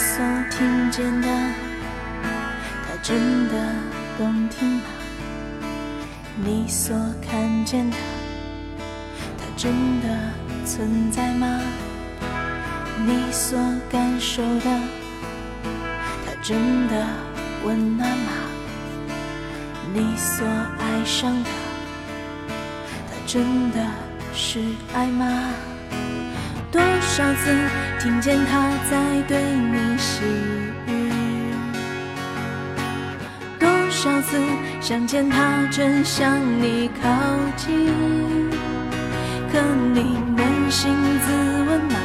[0.00, 1.28] 你所听见的，
[2.88, 3.54] 它真的
[4.16, 4.84] 动听吗？
[6.42, 7.96] 你所看见的，
[9.36, 9.70] 它真
[10.00, 10.08] 的
[10.64, 11.46] 存在吗？
[13.04, 13.58] 你所
[13.90, 14.80] 感受的，
[16.24, 17.06] 它真的
[17.62, 18.32] 温暖吗？
[19.92, 21.50] 你所爱上的，
[23.06, 23.86] 它真的
[24.32, 24.60] 是
[24.94, 25.26] 爱吗？
[26.72, 27.50] 多少次
[27.98, 30.22] 听见他在对你细
[30.86, 31.10] 语，
[33.58, 34.38] 多少次
[34.80, 37.08] 想见他正向你靠
[37.56, 37.92] 近，
[39.52, 39.60] 可
[39.92, 40.94] 你扪心
[41.26, 41.32] 自
[41.68, 41.98] 问啊，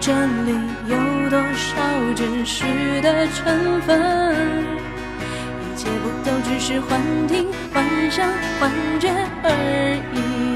[0.00, 0.96] 这里有
[1.28, 1.76] 多少
[2.14, 2.64] 真实
[3.02, 4.64] 的成分？
[5.60, 8.26] 一切不都只是幻听、幻想、
[8.58, 9.10] 幻觉
[9.42, 9.50] 而
[10.14, 10.53] 已？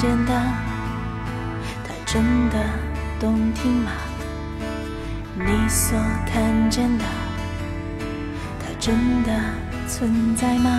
[0.00, 0.32] 听见的，
[1.82, 2.56] 它真的
[3.18, 3.90] 动听吗？
[5.34, 7.04] 你所看见的，
[8.60, 9.32] 它真的
[9.88, 10.70] 存在吗？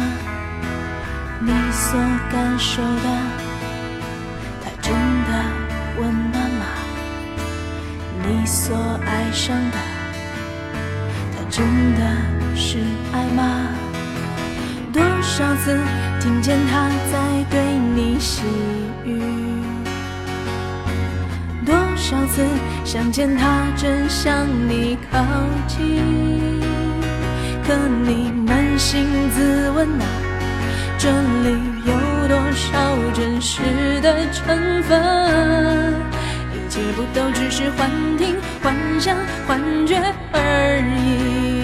[1.42, 2.00] 你所
[2.32, 3.10] 感受的，
[4.64, 5.44] 它真的
[5.98, 6.66] 温暖吗？
[8.26, 8.74] 你所
[9.06, 9.78] 爱上的，
[11.36, 12.78] 它真的是
[13.12, 13.59] 爱吗？
[15.40, 15.80] 多少次
[16.20, 17.62] 听见他在对
[17.96, 18.44] 你细
[19.06, 19.22] 语，
[21.66, 22.46] 多少次
[22.84, 25.18] 想见他正向你靠
[25.66, 26.04] 近，
[27.66, 27.74] 可
[28.04, 30.06] 你扪心自问啊，
[30.98, 31.94] 这里有
[32.28, 33.62] 多少真实
[34.02, 35.94] 的成分？
[36.54, 39.16] 一切不都只是幻听、幻想、
[39.48, 39.58] 幻
[39.88, 39.96] 觉
[40.34, 41.59] 而已？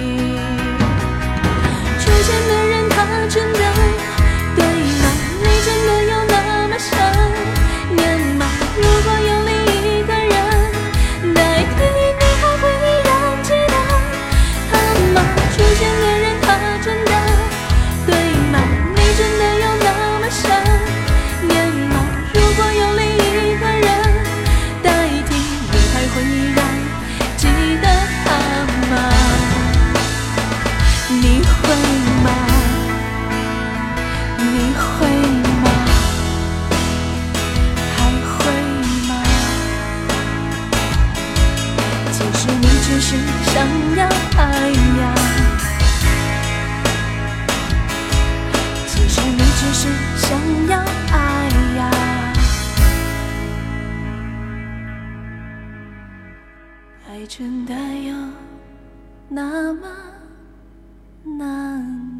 [57.15, 58.13] 爱真的有
[59.29, 59.87] 那么
[61.23, 62.14] 难？